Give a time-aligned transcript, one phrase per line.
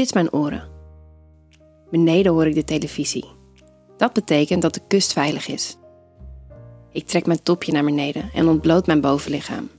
[0.00, 0.68] spits mijn oren.
[1.90, 3.24] Beneden hoor ik de televisie.
[3.96, 5.76] Dat betekent dat de kust veilig is.
[6.92, 9.70] Ik trek mijn topje naar beneden en ontbloot mijn bovenlichaam.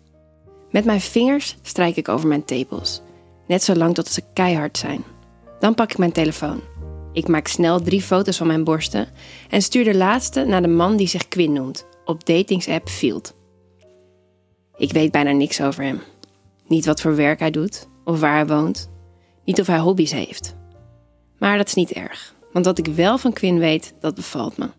[0.71, 3.01] Met mijn vingers strijk ik over mijn tepels,
[3.47, 5.03] net zo lang tot ze keihard zijn.
[5.59, 6.61] Dan pak ik mijn telefoon.
[7.13, 9.07] Ik maak snel drie foto's van mijn borsten
[9.49, 13.33] en stuur de laatste naar de man die zich Quinn noemt, op datingsapp Field.
[14.77, 16.01] Ik weet bijna niks over hem.
[16.67, 18.89] Niet wat voor werk hij doet of waar hij woont.
[19.45, 20.55] Niet of hij hobby's heeft.
[21.37, 24.69] Maar dat is niet erg, want wat ik wel van Quinn weet, dat bevalt me.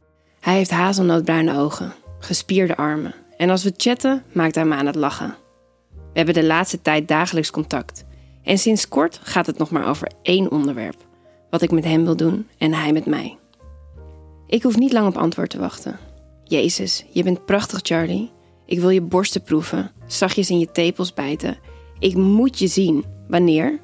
[0.41, 4.95] Hij heeft hazelnootbruine ogen, gespierde armen en als we chatten, maakt hij me aan het
[4.95, 5.37] lachen.
[5.91, 8.05] We hebben de laatste tijd dagelijks contact
[8.43, 10.97] en sinds kort gaat het nog maar over één onderwerp:
[11.51, 13.37] wat ik met hem wil doen en hij met mij.
[14.47, 15.98] Ik hoef niet lang op antwoord te wachten.
[16.45, 18.31] Jezus, je bent prachtig, Charlie.
[18.67, 21.59] Ik wil je borsten proeven, zachtjes in je tepels bijten.
[21.98, 23.05] Ik moet je zien.
[23.29, 23.81] Wanneer?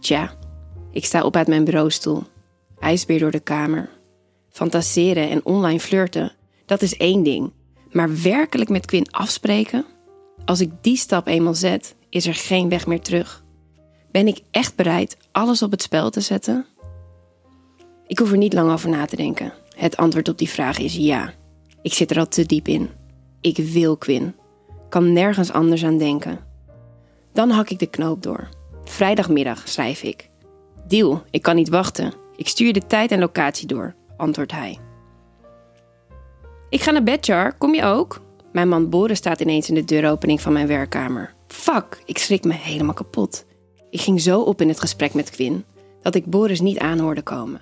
[0.00, 0.32] Tja,
[0.90, 2.22] ik sta op uit mijn bureaustoel.
[2.78, 3.90] IJsbeer door de kamer.
[4.50, 6.32] Fantaseren en online flirten,
[6.66, 7.52] dat is één ding.
[7.90, 9.84] Maar werkelijk met Quinn afspreken?
[10.44, 13.44] Als ik die stap eenmaal zet, is er geen weg meer terug.
[14.10, 16.66] Ben ik echt bereid alles op het spel te zetten?
[18.06, 19.52] Ik hoef er niet lang over na te denken.
[19.76, 21.32] Het antwoord op die vraag is ja.
[21.82, 22.90] Ik zit er al te diep in.
[23.40, 24.34] Ik wil Quinn.
[24.88, 26.38] Kan nergens anders aan denken.
[27.32, 28.48] Dan hak ik de knoop door.
[28.88, 30.28] Vrijdagmiddag schrijf ik.
[30.86, 32.12] Deal, ik kan niet wachten.
[32.36, 34.78] Ik stuur de tijd en locatie door, antwoordt hij.
[36.68, 37.32] Ik ga naar bed.
[37.58, 38.20] Kom je ook?
[38.52, 41.34] Mijn man Boris staat ineens in de deuropening van mijn werkkamer.
[41.46, 43.44] Fuck, ik schrik me helemaal kapot.
[43.90, 45.64] Ik ging zo op in het gesprek met Quinn
[46.02, 47.60] dat ik Boris niet aanhoorde komen.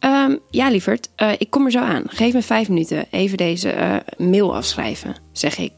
[0.00, 2.02] Um, ja, lieverd, uh, ik kom er zo aan.
[2.06, 3.06] Geef me vijf minuten.
[3.10, 3.96] Even deze uh,
[4.28, 5.72] mail afschrijven, zeg ik.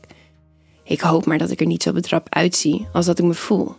[0.84, 3.74] Ik hoop maar dat ik er niet zo betrapt uitzie als dat ik me voel.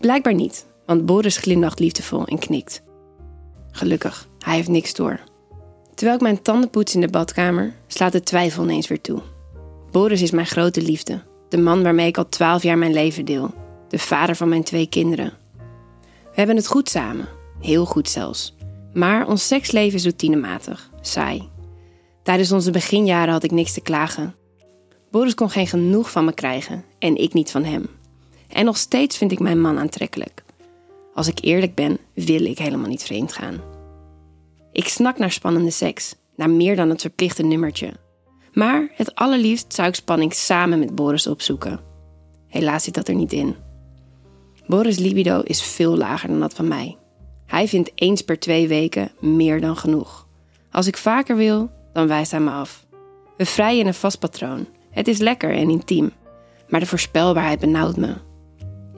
[0.00, 2.82] Blijkbaar niet, want Boris glimlacht liefdevol en knikt.
[3.70, 5.20] Gelukkig, hij heeft niks door.
[5.94, 9.20] Terwijl ik mijn tanden poets in de badkamer, slaat de twijfel ineens weer toe.
[9.90, 13.54] Boris is mijn grote liefde, de man waarmee ik al twaalf jaar mijn leven deel,
[13.88, 15.32] de vader van mijn twee kinderen.
[16.22, 17.28] We hebben het goed samen,
[17.60, 18.54] heel goed zelfs.
[18.92, 21.48] Maar ons seksleven is routinematig, saai.
[22.22, 24.34] Tijdens onze beginjaren had ik niks te klagen.
[25.10, 27.99] Boris kon geen genoeg van me krijgen en ik niet van hem.
[28.52, 30.44] En nog steeds vind ik mijn man aantrekkelijk.
[31.14, 33.60] Als ik eerlijk ben, wil ik helemaal niet vreemd gaan.
[34.72, 37.92] Ik snak naar spannende seks, naar meer dan het verplichte nummertje.
[38.52, 41.80] Maar het allerliefst zou ik spanning samen met Boris opzoeken.
[42.46, 43.56] Helaas zit dat er niet in.
[44.66, 46.96] Boris' libido is veel lager dan dat van mij.
[47.46, 50.26] Hij vindt eens per twee weken meer dan genoeg.
[50.70, 52.86] Als ik vaker wil, dan wijst hij me af.
[53.36, 54.66] We vrijen in een vast patroon.
[54.90, 56.12] Het is lekker en intiem.
[56.68, 58.14] Maar de voorspelbaarheid benauwt me.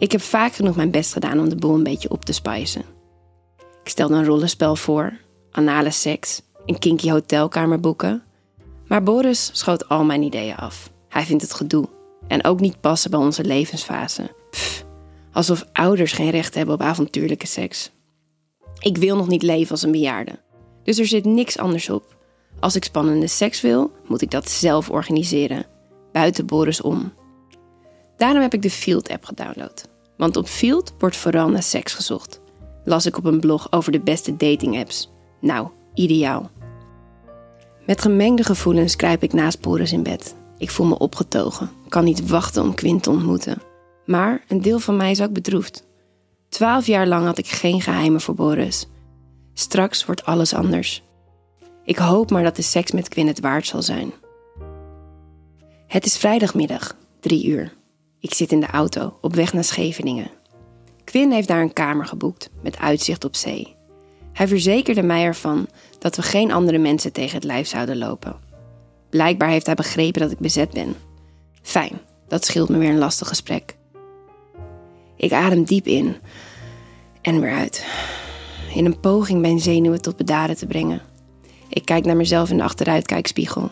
[0.03, 2.85] Ik heb vaak genoeg mijn best gedaan om de boel een beetje op te spijzen.
[3.83, 5.19] Ik stelde een rollenspel voor,
[5.51, 8.23] anale seks, een kinky hotelkamer boeken.
[8.87, 10.91] Maar Boris schoot al mijn ideeën af.
[11.09, 11.89] Hij vindt het gedoe
[12.29, 14.35] en ook niet passen bij onze levensfase.
[14.51, 14.85] Pff,
[15.33, 17.91] alsof ouders geen recht hebben op avontuurlijke seks.
[18.79, 20.39] Ik wil nog niet leven als een bejaarde.
[20.83, 22.17] Dus er zit niks anders op.
[22.61, 25.67] Als ik spannende seks wil, moet ik dat zelf organiseren.
[26.13, 27.13] Buiten Boris om.
[28.17, 29.91] Daarom heb ik de Field-app gedownload.
[30.23, 32.41] Want op Field wordt vooral naar seks gezocht.
[32.85, 35.11] Las ik op een blog over de beste dating-apps.
[35.41, 36.51] Nou, ideaal.
[37.87, 40.35] Met gemengde gevoelens kruip ik naast Boris in bed.
[40.59, 43.63] Ik voel me opgetogen, kan niet wachten om Quint te ontmoeten.
[44.07, 45.87] Maar een deel van mij is ook bedroefd.
[46.49, 48.87] Twaalf jaar lang had ik geen geheimen voor Boris.
[49.55, 51.03] Straks wordt alles anders.
[51.85, 54.13] Ik hoop maar dat de seks met Quinn het waard zal zijn.
[55.87, 57.81] Het is vrijdagmiddag, drie uur.
[58.23, 60.31] Ik zit in de auto op weg naar Scheveningen.
[61.05, 63.75] Quinn heeft daar een kamer geboekt met uitzicht op zee.
[64.33, 65.67] Hij verzekerde mij ervan
[65.99, 68.37] dat we geen andere mensen tegen het lijf zouden lopen.
[69.11, 70.95] Blijkbaar heeft hij begrepen dat ik bezet ben.
[71.63, 73.77] Fijn, dat scheelt me weer een lastig gesprek.
[75.17, 76.17] Ik adem diep in
[77.23, 77.87] en weer uit.
[78.75, 81.03] In een poging mijn zenuwen tot bedaren te brengen.
[81.69, 83.71] Ik kijk naar mezelf in de achteruitkijkspiegel.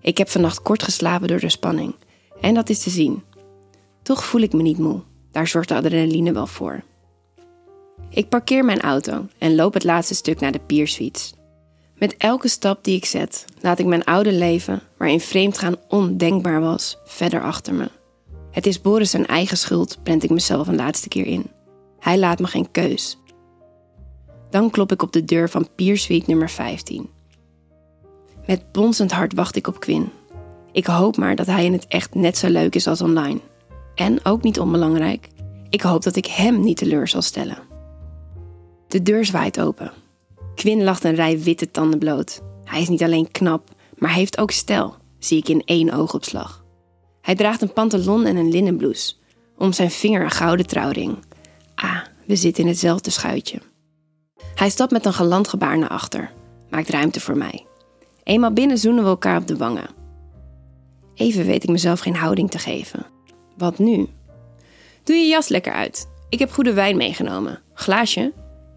[0.00, 1.94] Ik heb vannacht kort geslapen door de spanning.
[2.40, 3.22] En dat is te zien.
[4.08, 5.00] Toch voel ik me niet moe.
[5.32, 6.82] Daar zorgt de adrenaline wel voor.
[8.10, 11.34] Ik parkeer mijn auto en loop het laatste stuk naar de Piersuites.
[11.94, 16.98] Met elke stap die ik zet, laat ik mijn oude leven, waarin vreemdgaan ondenkbaar was,
[17.04, 17.90] verder achter me.
[18.50, 21.50] Het is Boris zijn eigen schuld, prent ik mezelf een laatste keer in.
[21.98, 23.18] Hij laat me geen keus.
[24.50, 27.10] Dan klop ik op de deur van Piersuite nummer 15.
[28.46, 30.10] Met bonsend hart wacht ik op Quinn.
[30.72, 33.40] Ik hoop maar dat hij in het echt net zo leuk is als online.
[33.98, 35.28] En ook niet onbelangrijk,
[35.68, 37.58] ik hoop dat ik hem niet teleur zal stellen.
[38.88, 39.92] De deur zwaait open.
[40.54, 42.42] Quinn lacht een rij witte tanden bloot.
[42.64, 46.64] Hij is niet alleen knap, maar heeft ook stijl, zie ik in één oogopslag.
[47.20, 49.14] Hij draagt een pantalon en een linnen blouse.
[49.56, 51.18] Om zijn vinger een gouden trouwring.
[51.74, 53.60] Ah, we zitten in hetzelfde schuitje.
[54.54, 56.32] Hij stapt met een galant gebaar naar achter,
[56.70, 57.66] maakt ruimte voor mij.
[58.22, 59.90] Eenmaal binnen zoenen we elkaar op de wangen.
[61.14, 63.16] Even weet ik mezelf geen houding te geven.
[63.58, 64.08] Wat nu?
[65.04, 66.08] Doe je jas lekker uit.
[66.28, 67.62] Ik heb goede wijn meegenomen.
[67.74, 68.32] Glaasje?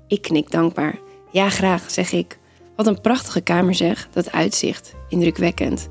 [0.07, 0.99] Ik knik dankbaar.
[1.31, 2.39] Ja, graag, zeg ik.
[2.75, 4.93] Wat een prachtige kamer zeg, dat uitzicht.
[5.09, 5.89] Indrukwekkend.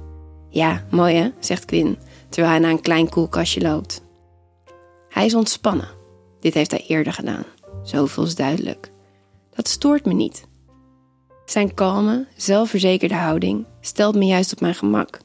[0.49, 1.99] Ja, mooi hè, zegt Quinn,
[2.29, 4.03] terwijl hij naar een klein koelkastje loopt.
[5.09, 5.89] Hij is ontspannen.
[6.41, 7.45] Dit heeft hij eerder gedaan.
[7.83, 8.93] Zoveel is duidelijk.
[9.55, 10.47] Dat stoort me niet.
[11.45, 15.19] Zijn kalme, zelfverzekerde houding stelt me juist op mijn gemak.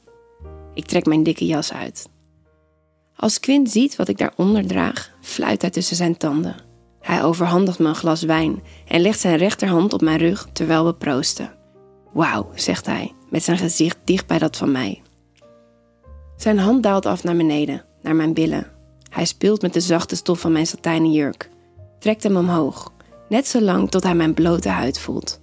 [0.74, 2.08] Ik trek mijn dikke jas uit.
[3.16, 6.56] Als Quint ziet wat ik daaronder draag, fluit hij tussen zijn tanden.
[7.00, 10.94] Hij overhandigt me een glas wijn en legt zijn rechterhand op mijn rug terwijl we
[10.94, 11.54] proosten.
[12.12, 15.02] Wauw, zegt hij, met zijn gezicht dicht bij dat van mij.
[16.36, 18.70] Zijn hand daalt af naar beneden, naar mijn billen.
[19.10, 21.50] Hij speelt met de zachte stof van mijn satijnen jurk,
[21.98, 22.92] trekt hem omhoog,
[23.28, 25.40] net zo lang tot hij mijn blote huid voelt.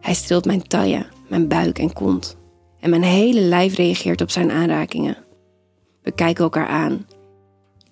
[0.00, 2.36] Hij streelt mijn taille, mijn buik en kont.
[2.80, 5.16] En mijn hele lijf reageert op zijn aanrakingen.
[6.02, 7.06] We kijken elkaar aan.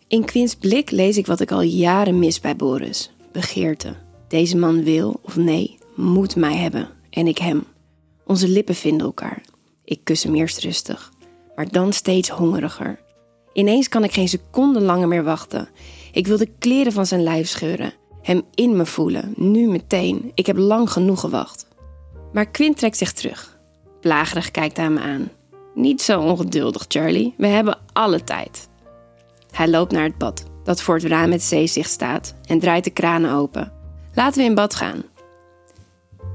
[0.08, 3.94] In Quins blik lees ik wat ik al jaren mis bij Boris: begeerte.
[4.28, 7.64] Deze man wil of nee, moet mij hebben en ik hem.
[8.24, 9.42] Onze lippen vinden elkaar.
[9.84, 11.12] Ik kus hem eerst rustig,
[11.54, 13.00] maar dan steeds hongeriger.
[13.52, 15.68] Ineens kan ik geen seconde langer meer wachten.
[16.12, 17.92] Ik wil de kleren van zijn lijf scheuren,
[18.22, 20.32] hem in me voelen, nu meteen.
[20.34, 21.66] Ik heb lang genoeg gewacht.
[22.32, 23.58] Maar Quint trekt zich terug.
[24.00, 25.30] Plagerig kijkt hij me aan.
[25.80, 27.34] Niet zo ongeduldig, Charlie.
[27.36, 28.68] We hebben alle tijd.
[29.50, 32.90] Hij loopt naar het bad, dat voor het raam met zeezicht staat, en draait de
[32.90, 33.72] kranen open.
[34.14, 35.02] Laten we in bad gaan.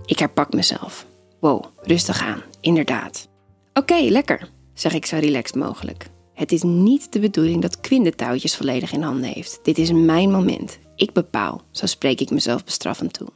[0.05, 1.05] Ik herpak mezelf.
[1.39, 3.27] Wow, rustig aan, inderdaad.
[3.73, 6.09] Oké, lekker, zeg ik zo relaxed mogelijk.
[6.33, 9.59] Het is niet de bedoeling dat Quinn de touwtjes volledig in handen heeft.
[9.63, 10.79] Dit is mijn moment.
[10.95, 13.27] Ik bepaal, zo spreek ik mezelf bestraffend toe.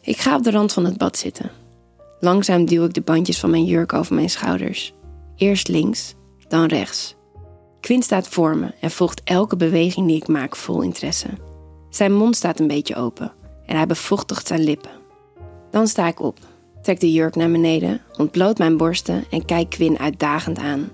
[0.00, 1.50] Ik ga op de rand van het bad zitten.
[2.24, 4.94] Langzaam duw ik de bandjes van mijn jurk over mijn schouders.
[5.36, 6.14] Eerst links,
[6.48, 7.14] dan rechts.
[7.80, 11.28] Quinn staat voor me en volgt elke beweging die ik maak vol interesse.
[11.90, 13.32] Zijn mond staat een beetje open
[13.66, 14.90] en hij bevochtigt zijn lippen.
[15.70, 16.38] Dan sta ik op,
[16.82, 20.90] trek de jurk naar beneden, ontbloot mijn borsten en kijk Quinn uitdagend aan.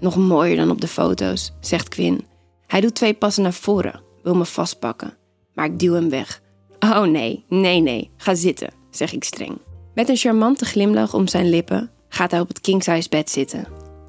[0.00, 2.26] Nog mooier dan op de foto's, zegt Quinn.
[2.66, 5.16] Hij doet twee passen naar voren, wil me vastpakken,
[5.54, 6.42] maar ik duw hem weg.
[6.80, 9.58] Oh nee, nee, nee, ga zitten, zeg ik streng.
[9.94, 13.66] Met een charmante glimlach om zijn lippen gaat hij op het kingsize bed zitten.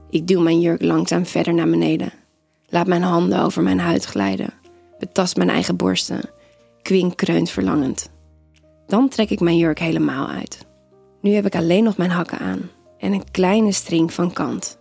[0.09, 2.13] Ik duw mijn jurk langzaam verder naar beneden.
[2.67, 4.53] Laat mijn handen over mijn huid glijden.
[4.99, 6.29] Betast mijn eigen borsten.
[6.81, 8.09] Quinn kreunt verlangend.
[8.87, 10.65] Dan trek ik mijn jurk helemaal uit.
[11.21, 14.77] Nu heb ik alleen nog mijn hakken aan en een kleine string van kant.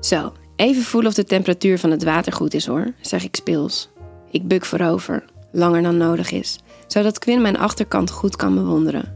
[0.00, 3.88] Zo, even voelen of de temperatuur van het water goed is hoor, zeg ik speels.
[4.30, 9.13] Ik buk voorover, langer dan nodig is, zodat Quinn mijn achterkant goed kan bewonderen.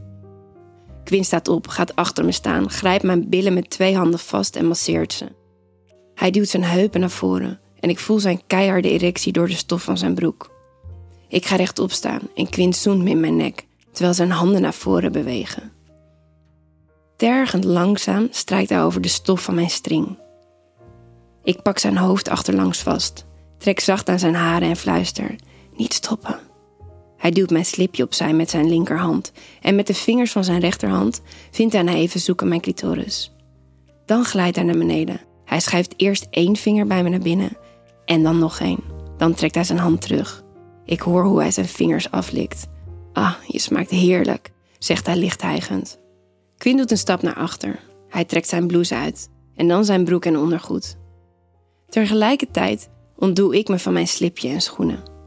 [1.09, 4.65] Quinn staat op, gaat achter me staan, grijpt mijn billen met twee handen vast en
[4.65, 5.25] masseert ze.
[6.15, 9.83] Hij duwt zijn heupen naar voren en ik voel zijn keiharde erectie door de stof
[9.83, 10.51] van zijn broek.
[11.27, 14.73] Ik ga rechtop staan en Quinn zoent me in mijn nek, terwijl zijn handen naar
[14.73, 15.71] voren bewegen.
[17.17, 20.17] Tergend langzaam strijkt hij over de stof van mijn string.
[21.43, 23.25] Ik pak zijn hoofd achterlangs vast,
[23.57, 25.35] trek zacht aan zijn haren en fluister:
[25.75, 26.48] Niet stoppen.
[27.19, 31.21] Hij duwt mijn slipje opzij met zijn linkerhand en met de vingers van zijn rechterhand
[31.51, 33.31] vindt hij na even zoeken mijn clitoris.
[34.05, 35.19] Dan glijdt hij naar beneden.
[35.45, 37.57] Hij schuift eerst één vinger bij me naar binnen
[38.05, 38.79] en dan nog één.
[39.17, 40.43] Dan trekt hij zijn hand terug.
[40.85, 42.67] Ik hoor hoe hij zijn vingers aflikt.
[43.13, 45.99] Ah, je smaakt heerlijk, zegt hij licht hijgend.
[46.57, 47.79] Quinn doet een stap naar achter.
[48.09, 50.97] Hij trekt zijn blouse uit en dan zijn broek en ondergoed.
[51.89, 55.18] Tegelijkertijd ontdoe ik me van mijn slipje en schoenen.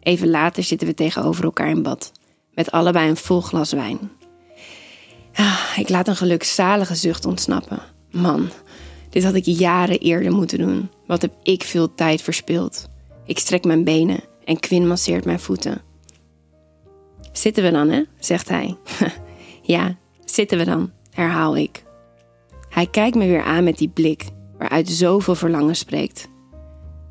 [0.00, 2.12] Even later zitten we tegenover elkaar in bad,
[2.54, 4.10] met allebei een vol glas wijn.
[5.34, 7.82] Ah, ik laat een gelukzalige zucht ontsnappen.
[8.10, 8.50] Man,
[9.10, 10.90] dit had ik jaren eerder moeten doen.
[11.06, 12.88] Wat heb ik veel tijd verspild.
[13.24, 15.82] Ik strek mijn benen en Quinn masseert mijn voeten.
[17.32, 18.02] Zitten we dan, hè?
[18.18, 18.76] zegt hij.
[19.62, 21.84] ja, zitten we dan, herhaal ik.
[22.68, 24.24] Hij kijkt me weer aan met die blik
[24.58, 26.28] waaruit zoveel verlangen spreekt.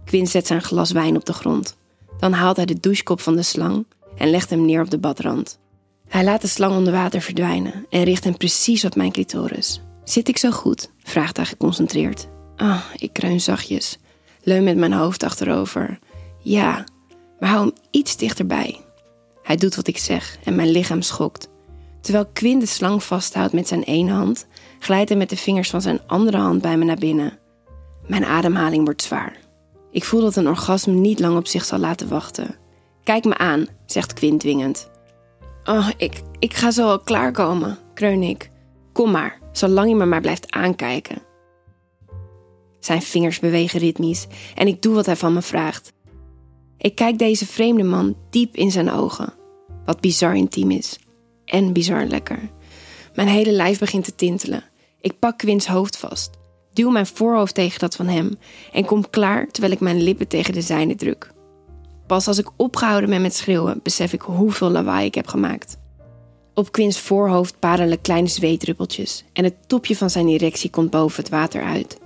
[0.05, 1.77] Quinn zet zijn glas wijn op de grond.
[2.19, 3.85] Dan haalt hij de douchekop van de slang
[4.17, 5.59] en legt hem neer op de badrand.
[6.07, 9.81] Hij laat de slang onder water verdwijnen en richt hem precies op mijn clitoris.
[10.03, 10.91] Zit ik zo goed?
[11.03, 12.27] vraagt hij geconcentreerd.
[12.55, 13.97] Ah, ik kreun zachtjes,
[14.41, 15.99] leun met mijn hoofd achterover.
[16.39, 16.83] Ja,
[17.39, 18.81] maar hou hem iets dichterbij.
[19.43, 21.49] Hij doet wat ik zeg en mijn lichaam schokt.
[22.01, 24.45] Terwijl Quinn de slang vasthoudt met zijn ene hand,
[24.79, 27.39] glijdt hij met de vingers van zijn andere hand bij me naar binnen.
[28.07, 29.37] Mijn ademhaling wordt zwaar.
[29.91, 32.55] Ik voel dat een orgasme niet lang op zich zal laten wachten.
[33.03, 34.89] Kijk me aan, zegt Quinn dwingend.
[35.63, 38.51] Oh, ik, ik ga zo al klaarkomen, kreun ik.
[38.93, 41.21] Kom maar, zolang je me maar blijft aankijken.
[42.79, 45.93] Zijn vingers bewegen ritmisch en ik doe wat hij van me vraagt.
[46.77, 49.33] Ik kijk deze vreemde man diep in zijn ogen,
[49.85, 50.99] wat bizar intiem is
[51.45, 52.49] en bizar lekker.
[53.13, 54.63] Mijn hele lijf begint te tintelen.
[55.01, 56.29] Ik pak Quins hoofd vast,
[56.73, 58.37] duw mijn voorhoofd tegen dat van hem
[58.73, 61.31] en kom klaar terwijl ik mijn lippen tegen de zijne druk.
[62.07, 65.77] Pas als ik opgehouden ben met schreeuwen, besef ik hoeveel lawaai ik heb gemaakt.
[66.53, 71.31] Op Quins voorhoofd parelen kleine zweetdruppeltjes en het topje van zijn erectie komt boven het
[71.31, 71.97] water uit.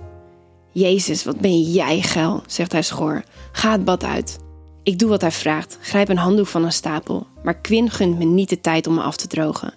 [0.72, 3.24] Jezus, wat ben jij geil, zegt hij schor.
[3.52, 4.38] Ga het bad uit.
[4.82, 8.24] Ik doe wat hij vraagt, grijp een handdoek van een stapel, maar Quinn gunt me
[8.24, 9.74] niet de tijd om me af te drogen.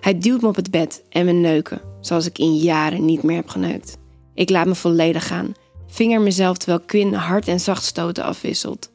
[0.00, 3.36] Hij duwt me op het bed en we neuken, zoals ik in jaren niet meer
[3.36, 3.98] heb geneukt.
[4.40, 5.54] Ik laat me volledig gaan,
[5.86, 8.90] vinger mezelf terwijl Quinn hard en zacht stoten afwisselt.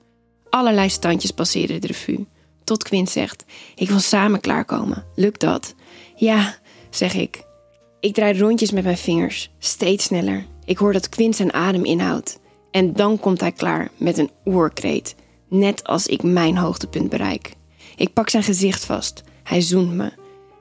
[0.50, 2.26] Allerlei standjes passeren de revue,
[2.64, 5.06] tot Quinn zegt: Ik wil samen klaarkomen.
[5.16, 5.76] Lukt dat?
[6.16, 6.56] Ja,
[6.90, 7.44] zeg ik.
[8.00, 10.46] Ik draai rondjes met mijn vingers, steeds sneller.
[10.64, 12.40] Ik hoor dat Quinn zijn adem inhoudt.
[12.72, 15.16] En dan komt hij klaar met een oerkreet,
[15.50, 17.54] net als ik mijn hoogtepunt bereik.
[17.96, 19.24] Ik pak zijn gezicht vast.
[19.44, 20.12] Hij zoent me.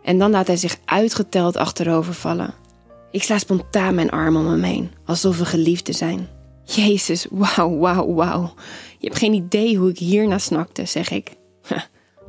[0.02, 2.63] En dan laat hij zich uitgeteld achterover vallen.
[3.14, 6.28] Ik sla spontaan mijn arm om hem heen, alsof we geliefd zijn.
[6.64, 8.54] Jezus, wauw, wauw, wauw.
[8.98, 11.36] Je hebt geen idee hoe ik hierna snakte, zeg ik.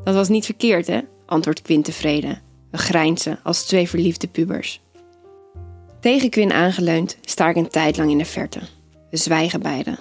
[0.04, 1.00] Dat was niet verkeerd, hè?
[1.26, 2.42] antwoordt Quinn tevreden.
[2.72, 4.82] We grijnzen als twee verliefde pubers.
[6.00, 8.60] Tegen Quinn aangeleund sta ik een tijd lang in de verte.
[9.10, 9.98] We zwijgen beiden.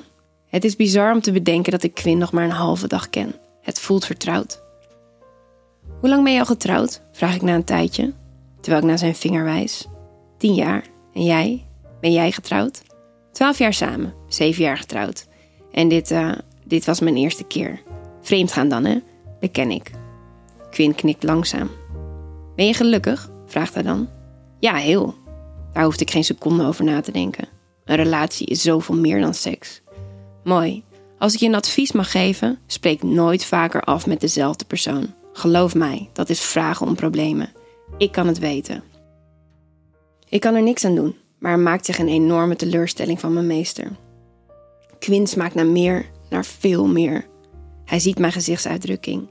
[0.47, 3.35] Het is bizar om te bedenken dat ik Quinn nog maar een halve dag ken.
[3.63, 4.63] Het voelt vertrouwd.
[6.01, 7.03] Hoe lang ben je al getrouwd?
[7.13, 8.13] vraag ik na een tijdje,
[8.61, 9.87] terwijl ik naar zijn vinger wijs.
[10.45, 10.85] Tien jaar.
[11.15, 11.67] En jij?
[12.01, 12.83] Ben jij getrouwd?
[13.33, 15.27] Twaalf jaar samen, zeven jaar getrouwd.
[15.73, 16.33] En dit, uh,
[16.65, 17.83] dit was mijn eerste keer.
[18.21, 18.99] Vreemd gaan dan, hè?
[19.41, 19.91] Beken ik.
[20.71, 21.71] Quinn knikt langzaam.
[22.57, 23.31] Ben je gelukkig?
[23.47, 24.09] vraagt hij dan.
[24.61, 25.15] Ja, heel.
[25.73, 27.49] Daar hoefde ik geen seconde over na te denken.
[27.85, 29.83] Een relatie is zoveel meer dan seks.
[30.43, 30.85] Mooi.
[31.19, 35.15] Als ik je een advies mag geven, spreek nooit vaker af met dezelfde persoon.
[35.33, 37.53] Geloof mij, dat is vragen om problemen.
[37.99, 38.94] Ik kan het weten.
[40.35, 43.47] Ik kan er niks aan doen, maar er maakt zich een enorme teleurstelling van mijn
[43.47, 43.91] meester.
[44.99, 47.27] Quinn smaakt naar meer, naar veel meer.
[47.85, 49.29] Hij ziet mijn gezichtsuitdrukking.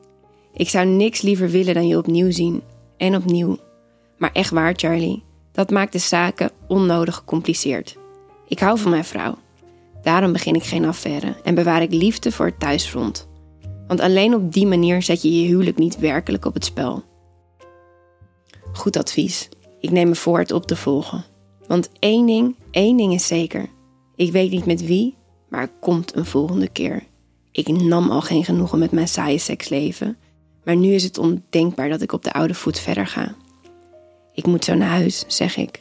[0.54, 2.62] Ik zou niks liever willen dan je opnieuw zien.
[2.98, 3.58] En opnieuw.
[4.18, 5.24] Maar echt waar, Charlie.
[5.52, 7.98] Dat maakt de zaken onnodig gecompliceerd.
[8.48, 9.38] Ik hou van mijn vrouw.
[10.02, 13.28] Daarom begin ik geen affaire en bewaar ik liefde voor het thuisfront.
[13.88, 17.04] Want alleen op die manier zet je je huwelijk niet werkelijk op het spel.
[18.74, 19.50] Goed advies.
[19.84, 21.24] Ik neem me voor het op te volgen.
[21.68, 23.70] Want één ding, één ding is zeker.
[24.16, 25.16] Ik weet niet met wie,
[25.50, 27.04] maar er komt een volgende keer.
[27.52, 30.18] Ik nam al geen genoegen met mijn saaie seksleven.
[30.64, 33.36] Maar nu is het ondenkbaar dat ik op de oude voet verder ga.
[34.34, 35.80] Ik moet zo naar huis, zeg ik.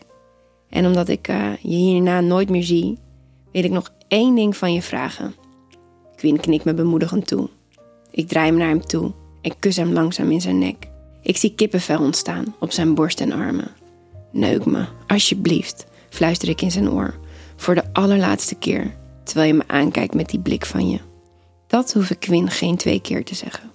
[0.68, 2.98] En omdat ik uh, je hierna nooit meer zie,
[3.52, 5.34] wil ik nog één ding van je vragen.
[6.16, 7.48] Quinn knikt me bemoedigend toe.
[8.10, 10.88] Ik draai me naar hem toe en kus hem langzaam in zijn nek.
[11.20, 13.81] Ik zie kippenvel ontstaan op zijn borst en armen.
[14.32, 17.14] Neuk me, alsjeblieft, fluister ik in zijn oor.
[17.56, 20.98] Voor de allerlaatste keer, terwijl je me aankijkt met die blik van je.
[21.66, 23.71] Dat hoef ik Quinn geen twee keer te zeggen.